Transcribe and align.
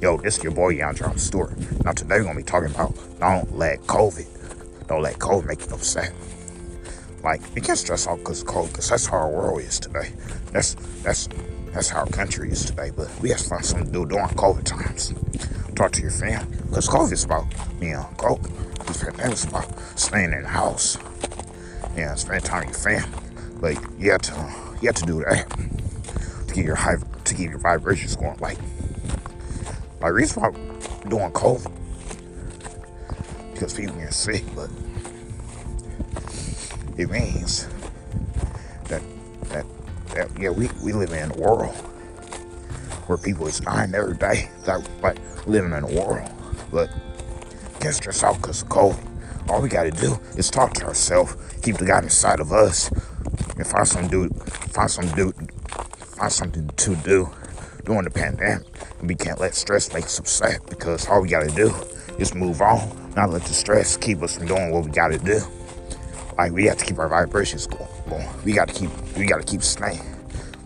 Yo, 0.00 0.16
this 0.16 0.38
is 0.38 0.42
your 0.42 0.52
boy 0.52 0.74
Yandron 0.74 1.18
Stewart. 1.18 1.56
Now 1.84 1.92
today 1.92 2.16
we're 2.16 2.24
gonna 2.24 2.36
be 2.36 2.42
talking 2.42 2.74
about 2.74 2.94
don't 3.20 3.56
let 3.56 3.78
COVID, 3.82 4.86
don't 4.88 5.02
let 5.02 5.14
COVID 5.18 5.46
make 5.46 5.60
you 5.64 5.72
upset. 5.72 6.12
Like 7.22 7.40
you 7.54 7.62
can't 7.62 7.78
stress 7.78 8.06
out 8.08 8.18
because 8.18 8.42
COVID, 8.42 8.68
because 8.72 8.88
that's 8.90 9.06
how 9.06 9.18
our 9.18 9.30
world 9.30 9.60
is 9.60 9.78
today. 9.78 10.12
That's 10.52 10.74
that's 11.02 11.28
that's 11.72 11.88
how 11.88 12.00
our 12.00 12.06
country 12.06 12.50
is 12.50 12.64
today. 12.64 12.90
But 12.94 13.08
we 13.20 13.30
have 13.30 13.38
to 13.38 13.48
find 13.48 13.64
something 13.64 13.86
to 13.86 13.92
do 13.92 14.06
during 14.06 14.26
COVID 14.28 14.64
times. 14.64 15.14
Talk 15.76 15.92
to 15.92 16.02
your 16.02 16.10
family, 16.10 16.56
because 16.68 16.88
COVID 16.88 17.12
is 17.12 17.24
about 17.24 17.46
you 17.80 17.92
know 17.92 18.06
COVID. 18.16 18.64
This 18.86 19.44
about 19.44 19.72
staying 19.98 20.32
in 20.32 20.42
the 20.42 20.48
house. 20.48 20.98
Yeah, 21.96 22.14
spend 22.16 22.44
time 22.44 22.66
with 22.66 22.84
your 22.84 23.00
family. 23.00 23.18
But 23.60 24.00
you 24.00 24.10
have 24.10 24.22
to 24.22 24.32
you 24.82 24.88
have 24.88 24.96
to 24.96 25.06
do 25.06 25.20
that 25.20 25.48
to 26.48 26.54
get 26.54 26.64
your 26.64 26.74
high 26.74 26.96
to 26.96 27.34
keep 27.34 27.50
your 27.50 27.58
vibrations 27.58 28.16
going. 28.16 28.36
Like 28.40 28.58
like 30.04 30.12
reason 30.12 30.42
why 30.42 30.50
doing 31.08 31.32
COVID 31.32 31.72
because 33.54 33.72
people 33.72 33.96
get 33.96 34.12
sick, 34.12 34.44
but 34.54 34.68
it 36.98 37.08
means 37.08 37.66
that 38.88 39.00
that 39.44 39.64
that 40.14 40.28
yeah 40.38 40.50
we, 40.50 40.68
we 40.82 40.92
live 40.92 41.10
in 41.10 41.30
a 41.30 41.38
world 41.38 41.74
where 43.06 43.16
people 43.16 43.46
is 43.46 43.60
dying 43.60 43.94
every 43.94 44.16
day. 44.16 44.50
That 44.66 44.86
like 45.02 45.16
living 45.46 45.72
in 45.72 45.82
a 45.82 45.86
world, 45.86 46.30
but 46.70 46.90
can't 47.80 47.94
stress 47.94 48.22
out 48.22 48.36
because 48.36 48.60
of 48.60 48.68
COVID. 48.68 49.48
All 49.48 49.62
we 49.62 49.70
gotta 49.70 49.90
do 49.90 50.18
is 50.36 50.50
talk 50.50 50.74
to 50.74 50.84
ourselves, 50.84 51.34
keep 51.62 51.78
the 51.78 51.86
God 51.86 52.04
inside 52.04 52.40
of 52.40 52.52
us, 52.52 52.90
and 53.56 53.66
find 53.66 53.88
something 53.88 54.10
to 54.10 54.28
do, 54.28 54.34
find 54.44 54.90
something 54.90 55.16
to 55.16 55.32
do, 55.32 55.46
find 56.18 56.30
something 56.30 56.68
to 56.68 56.96
do 56.96 57.30
during 57.84 58.04
the 58.04 58.10
pandemic. 58.10 58.66
And 58.98 59.08
we 59.08 59.14
can't 59.14 59.40
let 59.40 59.54
stress 59.54 59.92
make 59.92 60.04
us 60.04 60.18
upset 60.18 60.60
because 60.68 61.08
all 61.08 61.22
we 61.22 61.28
gotta 61.28 61.50
do 61.50 61.72
is 62.18 62.34
move 62.34 62.60
on, 62.60 63.12
not 63.14 63.30
let 63.30 63.42
the 63.42 63.54
stress 63.54 63.96
keep 63.96 64.22
us 64.22 64.36
from 64.36 64.46
doing 64.46 64.70
what 64.70 64.84
we 64.84 64.90
gotta 64.90 65.18
do. 65.18 65.40
Like 66.36 66.52
we 66.52 66.64
have 66.66 66.78
to 66.78 66.84
keep 66.84 66.98
our 66.98 67.08
vibrations 67.08 67.66
going. 67.66 68.28
We 68.44 68.52
gotta 68.52 68.72
keep, 68.72 68.90
we 69.16 69.26
gotta 69.26 69.44
keep 69.44 69.62
staying. 69.62 70.02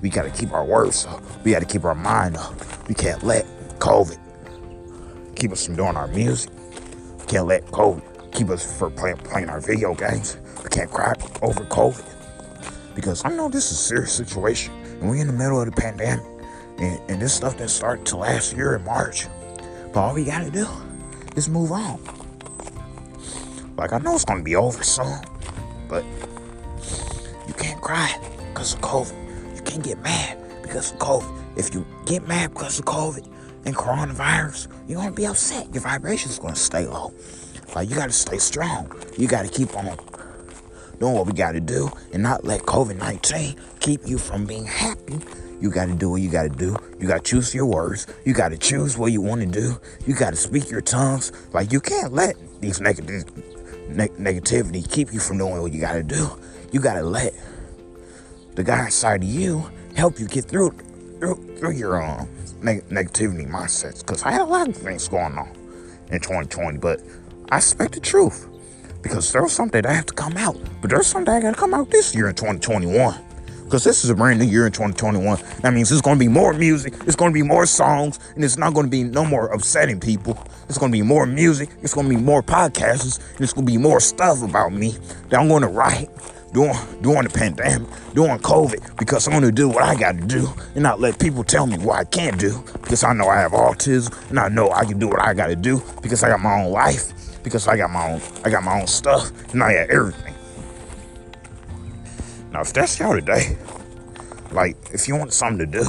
We 0.00 0.08
gotta 0.08 0.30
keep 0.30 0.52
our 0.52 0.64
words 0.64 1.06
up. 1.06 1.22
We 1.44 1.52
gotta 1.52 1.66
keep 1.66 1.84
our 1.84 1.94
mind 1.94 2.36
up. 2.36 2.88
We 2.88 2.94
can't 2.94 3.22
let 3.22 3.44
COVID 3.78 4.18
keep 5.36 5.52
us 5.52 5.66
from 5.66 5.76
doing 5.76 5.96
our 5.96 6.08
music. 6.08 6.50
We 7.18 7.26
can't 7.26 7.46
let 7.46 7.64
COVID 7.66 8.32
keep 8.32 8.48
us 8.50 8.78
from 8.78 8.92
playing, 8.94 9.18
playing 9.18 9.48
our 9.48 9.60
video 9.60 9.94
games. 9.94 10.38
We 10.62 10.68
can't 10.70 10.90
cry 10.90 11.14
over 11.42 11.64
COVID 11.64 12.94
because 12.94 13.24
I 13.24 13.30
know 13.30 13.48
this 13.48 13.66
is 13.66 13.72
a 13.72 13.82
serious 13.82 14.12
situation 14.12 14.74
and 15.00 15.08
we're 15.08 15.20
in 15.20 15.26
the 15.28 15.32
middle 15.32 15.60
of 15.60 15.66
the 15.66 15.80
pandemic 15.80 16.24
and, 16.78 17.00
and 17.10 17.20
this 17.20 17.34
stuff 17.34 17.56
didn't 17.56 17.70
start 17.70 18.04
till 18.04 18.18
last 18.18 18.56
year 18.56 18.76
in 18.76 18.84
March. 18.84 19.26
But 19.92 20.00
all 20.00 20.14
we 20.14 20.24
gotta 20.24 20.50
do 20.50 20.66
is 21.36 21.48
move 21.48 21.72
on. 21.72 22.00
Like 23.76 23.92
I 23.92 23.98
know 23.98 24.14
it's 24.14 24.24
gonna 24.24 24.42
be 24.42 24.56
over 24.56 24.82
soon, 24.82 25.18
but 25.88 26.04
you 27.46 27.54
can't 27.54 27.80
cry 27.80 28.16
because 28.52 28.74
of 28.74 28.80
COVID. 28.80 29.56
You 29.56 29.62
can't 29.62 29.84
get 29.84 30.02
mad 30.02 30.38
because 30.62 30.92
of 30.92 30.98
COVID. 30.98 31.34
If 31.56 31.74
you 31.74 31.86
get 32.06 32.26
mad 32.26 32.52
because 32.54 32.78
of 32.78 32.84
COVID 32.84 33.26
and 33.64 33.76
coronavirus, 33.76 34.68
you're 34.86 35.00
gonna 35.00 35.12
be 35.12 35.26
upset. 35.26 35.72
Your 35.72 35.82
vibration's 35.82 36.38
gonna 36.38 36.56
stay 36.56 36.86
low. 36.86 37.12
Like 37.74 37.88
you 37.88 37.96
gotta 37.96 38.12
stay 38.12 38.38
strong. 38.38 38.90
You 39.16 39.28
gotta 39.28 39.48
keep 39.48 39.76
on 39.76 39.96
doing 40.98 41.14
what 41.14 41.26
we 41.26 41.32
gotta 41.32 41.60
do 41.60 41.90
and 42.12 42.22
not 42.22 42.44
let 42.44 42.62
COVID-19 42.62 43.58
keep 43.80 44.06
you 44.06 44.18
from 44.18 44.44
being 44.44 44.64
happy. 44.64 45.18
You 45.60 45.70
gotta 45.70 45.94
do 45.94 46.10
what 46.10 46.20
you 46.22 46.30
gotta 46.30 46.48
do. 46.48 46.76
You 47.00 47.08
gotta 47.08 47.22
choose 47.22 47.54
your 47.54 47.66
words. 47.66 48.06
You 48.24 48.32
gotta 48.32 48.56
choose 48.56 48.96
what 48.96 49.12
you 49.12 49.20
wanna 49.20 49.46
do. 49.46 49.80
You 50.06 50.14
gotta 50.14 50.36
speak 50.36 50.70
your 50.70 50.80
tongues. 50.80 51.32
Like 51.52 51.72
you 51.72 51.80
can't 51.80 52.12
let 52.12 52.36
these 52.60 52.80
negative 52.80 53.24
ne- 53.88 54.08
negativity 54.08 54.88
keep 54.88 55.12
you 55.12 55.20
from 55.20 55.38
doing 55.38 55.60
what 55.60 55.72
you 55.72 55.80
gotta 55.80 56.02
do. 56.02 56.30
You 56.70 56.80
gotta 56.80 57.02
let 57.02 57.34
the 58.54 58.62
guy 58.62 58.86
inside 58.86 59.22
of 59.22 59.28
you 59.28 59.68
help 59.96 60.20
you 60.20 60.26
get 60.26 60.44
through 60.44 60.70
through, 61.18 61.56
through 61.58 61.72
your 61.72 62.02
um 62.02 62.28
neg- 62.62 62.88
negativity 62.88 63.48
mindsets. 63.48 64.04
Cause 64.04 64.22
I 64.22 64.30
had 64.30 64.42
a 64.42 64.44
lot 64.44 64.68
of 64.68 64.76
things 64.76 65.08
going 65.08 65.36
on 65.36 65.50
in 66.10 66.20
2020, 66.20 66.78
but 66.78 67.00
I 67.50 67.56
expect 67.56 67.94
the 67.94 68.00
truth 68.00 68.48
because 69.02 69.32
there's 69.32 69.52
something 69.52 69.82
that 69.82 69.92
have 69.92 70.06
to 70.06 70.14
come 70.14 70.36
out. 70.36 70.56
But 70.80 70.90
there's 70.90 71.06
something 71.06 71.32
that 71.32 71.42
got 71.42 71.54
to 71.54 71.60
come 71.60 71.74
out 71.74 71.90
this 71.90 72.14
year 72.14 72.28
in 72.28 72.34
2021 72.34 73.27
because 73.68 73.84
this 73.84 74.02
is 74.02 74.08
a 74.08 74.14
brand 74.14 74.38
new 74.38 74.46
year 74.46 74.64
in 74.64 74.72
2021. 74.72 75.38
That 75.60 75.74
means 75.74 75.90
there's 75.90 76.00
going 76.00 76.16
to 76.16 76.24
be 76.24 76.28
more 76.28 76.54
music, 76.54 76.94
it's 77.06 77.16
going 77.16 77.32
to 77.32 77.34
be 77.34 77.42
more 77.42 77.66
songs, 77.66 78.18
and 78.34 78.42
it's 78.42 78.56
not 78.56 78.72
going 78.72 78.86
to 78.86 78.90
be 78.90 79.04
no 79.04 79.26
more 79.26 79.48
upsetting 79.48 80.00
people. 80.00 80.42
It's 80.70 80.78
going 80.78 80.90
to 80.90 80.96
be 80.96 81.02
more 81.02 81.26
music, 81.26 81.68
it's 81.82 81.92
going 81.92 82.08
to 82.08 82.16
be 82.16 82.20
more 82.20 82.42
podcasts, 82.42 83.20
it's 83.38 83.52
going 83.52 83.66
to 83.66 83.72
be 83.72 83.76
more 83.76 84.00
stuff 84.00 84.42
about 84.42 84.72
me 84.72 84.96
that 85.28 85.38
I'm 85.38 85.48
going 85.48 85.62
to 85.62 85.68
write 85.68 86.08
during 86.54 86.74
during 87.02 87.24
the 87.24 87.30
pandemic, 87.30 87.86
during 88.14 88.38
COVID, 88.38 88.96
because 88.96 89.26
I'm 89.26 89.34
gonna 89.34 89.52
do 89.52 89.68
what 89.68 89.82
I 89.82 89.94
gotta 89.94 90.22
do 90.26 90.48
and 90.74 90.82
not 90.82 90.98
let 90.98 91.18
people 91.18 91.44
tell 91.44 91.66
me 91.66 91.76
what 91.76 91.98
I 91.98 92.04
can't 92.04 92.38
do. 92.38 92.64
Because 92.72 93.04
I 93.04 93.12
know 93.12 93.28
I 93.28 93.38
have 93.40 93.52
autism 93.52 94.30
and 94.30 94.40
I 94.40 94.48
know 94.48 94.70
I 94.70 94.86
can 94.86 94.98
do 94.98 95.08
what 95.08 95.20
I 95.20 95.34
gotta 95.34 95.56
do 95.56 95.82
because 96.00 96.22
I 96.22 96.28
got 96.28 96.40
my 96.40 96.62
own 96.62 96.72
life, 96.72 97.12
because 97.42 97.68
I 97.68 97.76
got 97.76 97.90
my 97.90 98.12
own 98.12 98.22
I 98.46 98.50
got 98.50 98.62
my 98.62 98.80
own 98.80 98.86
stuff, 98.86 99.30
and 99.52 99.62
I 99.62 99.74
got 99.74 99.90
everything. 99.90 100.37
Now 102.52 102.60
if 102.60 102.72
that's 102.72 102.98
y'all 102.98 103.14
today, 103.14 103.56
like 104.52 104.76
if 104.92 105.08
you 105.08 105.16
want 105.16 105.32
something 105.32 105.70
to 105.70 105.80
do, 105.80 105.88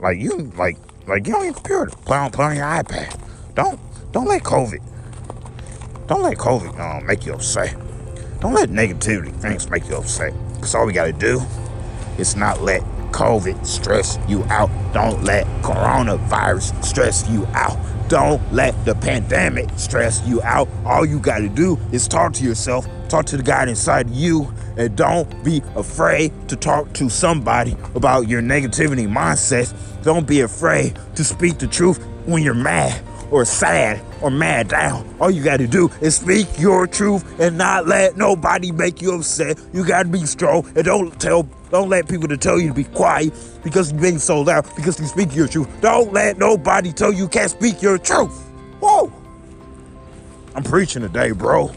like 0.00 0.18
you 0.18 0.52
like 0.56 0.78
like 1.06 1.22
get 1.22 1.34
on 1.34 1.44
your 1.44 1.54
computer, 1.54 1.90
play 2.04 2.18
on 2.18 2.30
play 2.30 2.46
on 2.46 2.56
your 2.56 2.64
iPad. 2.64 3.18
Don't 3.54 3.80
don't 4.12 4.26
let 4.26 4.42
COVID 4.42 4.82
don't 6.06 6.22
let 6.22 6.38
COVID 6.38 6.78
um, 6.78 7.04
make 7.04 7.26
you 7.26 7.34
upset. 7.34 7.76
Don't 8.40 8.54
let 8.54 8.68
negativity 8.68 9.34
things 9.40 9.68
make 9.68 9.88
you 9.88 9.96
upset. 9.96 10.32
Because 10.54 10.74
all 10.74 10.86
we 10.86 10.92
got 10.92 11.06
to 11.06 11.12
do 11.12 11.40
is 12.16 12.36
not 12.36 12.62
let 12.62 12.82
COVID 13.16 13.64
stress 13.64 14.18
you 14.28 14.44
out. 14.44 14.68
Don't 14.92 15.24
let 15.24 15.46
coronavirus 15.62 16.84
stress 16.84 17.26
you 17.30 17.46
out. 17.54 17.78
Don't 18.10 18.42
let 18.52 18.72
the 18.84 18.94
pandemic 18.94 19.70
stress 19.76 20.22
you 20.26 20.42
out. 20.42 20.68
All 20.84 21.06
you 21.06 21.18
got 21.18 21.38
to 21.38 21.48
do 21.48 21.78
is 21.92 22.06
talk 22.06 22.34
to 22.34 22.44
yourself, 22.44 22.86
talk 23.08 23.24
to 23.26 23.38
the 23.38 23.42
guy 23.42 23.66
inside 23.66 24.10
you, 24.10 24.52
and 24.76 24.94
don't 24.94 25.42
be 25.42 25.62
afraid 25.76 26.30
to 26.50 26.56
talk 26.56 26.92
to 26.92 27.08
somebody 27.08 27.74
about 27.94 28.28
your 28.28 28.42
negativity 28.42 29.08
mindsets. 29.08 29.72
Don't 30.02 30.26
be 30.26 30.42
afraid 30.42 30.98
to 31.14 31.24
speak 31.24 31.56
the 31.56 31.66
truth 31.66 32.04
when 32.26 32.42
you're 32.42 32.52
mad 32.52 33.02
or 33.30 33.44
sad 33.44 34.00
or 34.20 34.30
mad 34.30 34.68
down. 34.68 35.06
All 35.20 35.30
you 35.30 35.42
got 35.42 35.58
to 35.58 35.66
do 35.66 35.90
is 36.00 36.16
speak 36.16 36.46
your 36.58 36.86
truth 36.86 37.40
and 37.40 37.58
not 37.58 37.86
let 37.86 38.16
nobody 38.16 38.72
make 38.72 39.02
you 39.02 39.14
upset. 39.14 39.58
You 39.72 39.84
got 39.84 40.04
to 40.04 40.08
be 40.08 40.24
strong 40.26 40.66
and 40.74 40.84
don't 40.84 41.18
tell, 41.20 41.48
don't 41.70 41.88
let 41.88 42.08
people 42.08 42.28
to 42.28 42.36
tell 42.36 42.58
you 42.58 42.68
to 42.68 42.74
be 42.74 42.84
quiet 42.84 43.32
because 43.62 43.92
you're 43.92 44.00
being 44.00 44.18
so 44.18 44.40
loud 44.40 44.66
because 44.76 44.98
you 45.00 45.06
speak 45.06 45.34
your 45.34 45.48
truth. 45.48 45.68
Don't 45.80 46.12
let 46.12 46.38
nobody 46.38 46.92
tell 46.92 47.12
you, 47.12 47.18
you 47.18 47.28
can't 47.28 47.50
speak 47.50 47.82
your 47.82 47.98
truth. 47.98 48.42
Whoa. 48.80 49.12
I'm 50.54 50.62
preaching 50.62 51.02
today, 51.02 51.32
bro. 51.32 51.70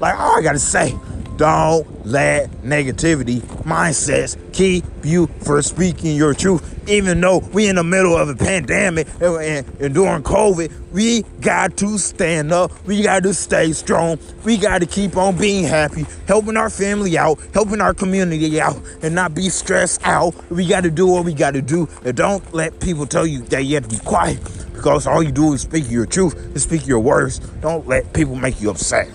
Like, 0.00 0.18
all 0.18 0.38
I 0.38 0.42
got 0.42 0.52
to 0.52 0.58
say, 0.58 0.96
don't 1.36 2.06
let 2.06 2.50
negativity 2.62 3.40
mindsets 3.64 4.36
keep 4.52 4.84
you 5.02 5.26
from 5.42 5.62
speaking 5.62 6.16
your 6.16 6.34
truth. 6.34 6.70
Even 6.88 7.20
though 7.20 7.38
we 7.38 7.68
in 7.68 7.76
the 7.76 7.84
middle 7.84 8.16
of 8.16 8.28
a 8.28 8.36
pandemic 8.36 9.08
and, 9.20 9.66
and, 9.80 9.94
during 9.94 10.22
COVID, 10.22 10.70
we 10.92 11.22
got 11.40 11.76
to 11.78 11.96
stand 11.98 12.52
up. 12.52 12.70
We 12.84 13.02
got 13.02 13.22
to 13.22 13.32
stay 13.32 13.72
strong. 13.72 14.18
We 14.44 14.58
got 14.58 14.80
to 14.80 14.86
keep 14.86 15.16
on 15.16 15.36
being 15.36 15.64
happy, 15.64 16.04
helping 16.28 16.56
our 16.56 16.68
family 16.68 17.16
out, 17.16 17.40
helping 17.54 17.80
our 17.80 17.94
community 17.94 18.60
out, 18.60 18.76
and 19.02 19.14
not 19.14 19.34
be 19.34 19.48
stressed 19.48 20.06
out. 20.06 20.34
We 20.50 20.66
got 20.66 20.82
to 20.82 20.90
do 20.90 21.06
what 21.06 21.24
we 21.24 21.32
got 21.32 21.52
to 21.52 21.62
do. 21.62 21.88
And 22.04 22.16
don't 22.16 22.52
let 22.52 22.80
people 22.80 23.06
tell 23.06 23.26
you 23.26 23.42
that 23.44 23.64
you 23.64 23.76
have 23.76 23.88
to 23.88 23.96
be 23.96 24.04
quiet 24.04 24.42
because 24.74 25.06
all 25.06 25.22
you 25.22 25.32
do 25.32 25.54
is 25.54 25.62
speak 25.62 25.90
your 25.90 26.04
truth 26.04 26.36
and 26.36 26.60
speak 26.60 26.86
your 26.86 27.00
words. 27.00 27.38
Don't 27.38 27.86
let 27.88 28.12
people 28.12 28.36
make 28.36 28.60
you 28.60 28.70
upset. 28.70 29.08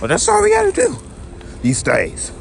But 0.00 0.08
that's 0.08 0.28
all 0.28 0.42
we 0.42 0.50
got 0.50 0.62
to 0.64 0.72
do 0.72 0.96
these 1.62 1.82
days. 1.82 2.32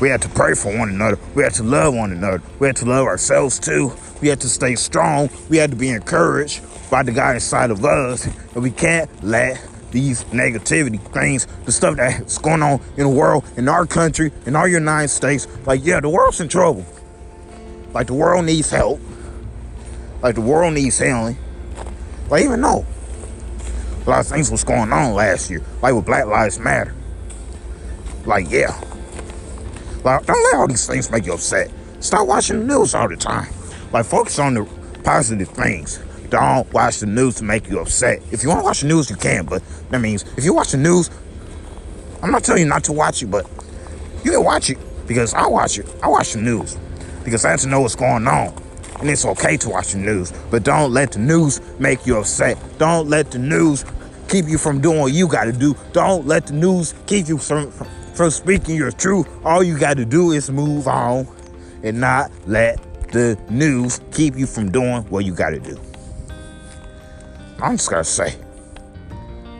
We 0.00 0.08
have 0.10 0.20
to 0.20 0.28
pray 0.28 0.54
for 0.54 0.76
one 0.76 0.90
another. 0.90 1.18
We 1.34 1.42
have 1.42 1.54
to 1.54 1.62
love 1.62 1.94
one 1.94 2.12
another. 2.12 2.42
We 2.58 2.66
have 2.66 2.76
to 2.76 2.84
love 2.84 3.06
ourselves 3.06 3.58
too. 3.58 3.92
We 4.20 4.28
have 4.28 4.38
to 4.40 4.48
stay 4.48 4.74
strong. 4.74 5.30
We 5.48 5.56
have 5.56 5.70
to 5.70 5.76
be 5.76 5.88
encouraged 5.88 6.62
by 6.90 7.02
the 7.02 7.12
God 7.12 7.34
inside 7.34 7.70
of 7.70 7.84
us. 7.84 8.26
And 8.26 8.62
we 8.62 8.70
can't 8.70 9.10
let 9.24 9.60
these 9.90 10.24
negativity 10.24 11.00
things, 11.12 11.46
the 11.64 11.72
stuff 11.72 11.96
that's 11.96 12.38
going 12.38 12.62
on 12.62 12.80
in 12.96 13.04
the 13.04 13.08
world, 13.08 13.44
in 13.56 13.68
our 13.68 13.86
country, 13.86 14.30
in 14.44 14.54
our 14.54 14.68
United 14.68 15.08
States, 15.08 15.48
like, 15.64 15.80
yeah, 15.84 16.00
the 16.00 16.08
world's 16.08 16.40
in 16.40 16.48
trouble. 16.48 16.84
Like, 17.94 18.08
the 18.08 18.14
world 18.14 18.44
needs 18.44 18.70
help. 18.70 19.00
Like, 20.22 20.34
the 20.34 20.42
world 20.42 20.74
needs 20.74 20.98
healing. 20.98 21.38
Like, 22.28 22.44
even 22.44 22.60
though 22.60 22.84
lot 24.10 24.20
of 24.20 24.26
things 24.26 24.50
was 24.50 24.64
going 24.64 24.92
on 24.92 25.14
last 25.14 25.50
year, 25.50 25.62
like 25.82 25.94
with 25.94 26.06
Black 26.06 26.26
Lives 26.26 26.58
Matter. 26.58 26.94
Like, 28.24 28.50
yeah. 28.50 28.78
Like, 30.04 30.26
don't 30.26 30.42
let 30.44 30.54
all 30.56 30.68
these 30.68 30.86
things 30.86 31.10
make 31.10 31.26
you 31.26 31.34
upset. 31.34 31.70
Stop 32.00 32.26
watching 32.26 32.60
the 32.60 32.64
news 32.64 32.94
all 32.94 33.08
the 33.08 33.16
time. 33.16 33.52
Like, 33.92 34.06
focus 34.06 34.38
on 34.38 34.54
the 34.54 34.64
positive 35.04 35.48
things. 35.48 36.00
Don't 36.30 36.70
watch 36.72 36.98
the 36.98 37.06
news 37.06 37.36
to 37.36 37.44
make 37.44 37.68
you 37.68 37.80
upset. 37.80 38.20
If 38.32 38.42
you 38.42 38.48
want 38.48 38.60
to 38.60 38.64
watch 38.64 38.80
the 38.80 38.88
news, 38.88 39.08
you 39.08 39.16
can, 39.16 39.46
but 39.46 39.62
that 39.90 40.00
means 40.00 40.24
if 40.36 40.44
you 40.44 40.54
watch 40.54 40.72
the 40.72 40.76
news, 40.76 41.10
I'm 42.22 42.32
not 42.32 42.42
telling 42.42 42.62
you 42.62 42.68
not 42.68 42.84
to 42.84 42.92
watch 42.92 43.22
it, 43.22 43.26
but 43.26 43.48
you 44.24 44.32
can 44.32 44.42
watch 44.42 44.70
it 44.70 44.78
because 45.06 45.34
I 45.34 45.46
watch 45.46 45.78
it. 45.78 45.86
I 46.02 46.08
watch 46.08 46.32
the 46.32 46.40
news 46.40 46.76
because 47.24 47.44
I 47.44 47.50
have 47.50 47.60
to 47.60 47.68
know 47.68 47.80
what's 47.80 47.94
going 47.94 48.26
on. 48.26 48.54
And 48.98 49.10
it's 49.10 49.24
okay 49.24 49.56
to 49.58 49.68
watch 49.68 49.92
the 49.92 49.98
news, 49.98 50.32
but 50.50 50.62
don't 50.64 50.92
let 50.92 51.12
the 51.12 51.18
news 51.18 51.60
make 51.78 52.06
you 52.06 52.18
upset. 52.18 52.58
Don't 52.78 53.08
let 53.08 53.30
the 53.30 53.38
news 53.38 53.84
keep 54.28 54.46
you 54.46 54.58
from 54.58 54.80
doing 54.80 55.00
what 55.00 55.12
you 55.12 55.28
got 55.28 55.44
to 55.44 55.52
do. 55.52 55.76
Don't 55.92 56.26
let 56.26 56.46
the 56.46 56.52
news 56.52 56.94
keep 57.06 57.28
you 57.28 57.38
from, 57.38 57.70
from 57.70 58.30
speaking 58.30 58.76
your 58.76 58.90
truth. 58.90 59.28
All 59.44 59.62
you 59.62 59.78
got 59.78 59.96
to 59.96 60.04
do 60.04 60.32
is 60.32 60.50
move 60.50 60.88
on 60.88 61.26
and 61.82 62.00
not 62.00 62.30
let 62.46 62.80
the 63.12 63.38
news 63.48 64.00
keep 64.12 64.36
you 64.36 64.46
from 64.46 64.70
doing 64.70 65.02
what 65.04 65.24
you 65.24 65.32
got 65.32 65.50
to 65.50 65.60
do. 65.60 65.78
I'm 67.62 67.76
just 67.76 67.90
going 67.90 68.04
to 68.04 68.10
say, 68.10 68.34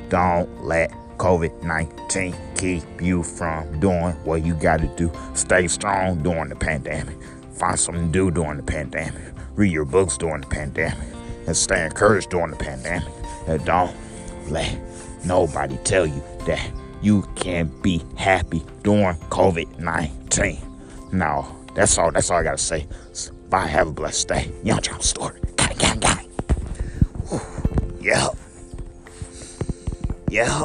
don't 0.08 0.64
let 0.64 0.90
COVID 1.18 1.62
19 1.62 2.34
keep 2.56 2.82
you 3.00 3.22
from 3.22 3.80
doing 3.80 4.12
what 4.24 4.44
you 4.44 4.54
got 4.54 4.80
to 4.80 4.86
do. 4.96 5.10
Stay 5.34 5.66
strong 5.68 6.22
during 6.22 6.48
the 6.48 6.56
pandemic. 6.56 7.16
Find 7.54 7.78
something 7.78 8.06
to 8.06 8.12
do 8.12 8.30
during 8.30 8.58
the 8.58 8.62
pandemic. 8.62 9.22
Read 9.54 9.72
your 9.72 9.86
books 9.86 10.18
during 10.18 10.42
the 10.42 10.46
pandemic. 10.46 11.08
And 11.46 11.56
stay 11.56 11.84
encouraged 11.84 12.30
during 12.30 12.50
the 12.50 12.56
pandemic. 12.56 13.08
And 13.46 13.64
don't 13.64 13.96
let 14.50 14.78
nobody 15.24 15.76
tell 15.78 16.06
you 16.06 16.22
that 16.46 16.70
you 17.02 17.22
can't 17.36 17.82
be 17.82 18.02
happy 18.16 18.62
during 18.82 19.16
COVID 19.30 19.78
19. 19.78 20.58
No, 21.12 21.46
that's 21.74 21.98
all. 21.98 22.10
That's 22.10 22.30
all 22.30 22.38
I 22.38 22.42
gotta 22.42 22.58
say. 22.58 22.86
Bye. 23.50 23.66
Have 23.66 23.88
a 23.88 23.92
blessed 23.92 24.28
day. 24.28 24.50
Young 24.64 24.80
John 24.80 25.00
Story. 25.00 25.40
Got 25.56 25.70
it, 25.72 25.78
got 25.78 25.96
it, 25.96 26.00
got 26.00 26.24
it. 26.24 26.30
Yeah. 28.00 28.28
Yeah. 30.30 30.64